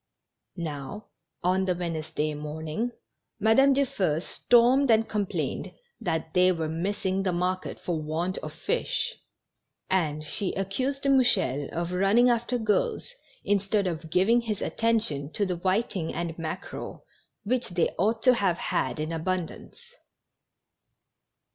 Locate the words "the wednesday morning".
1.65-2.91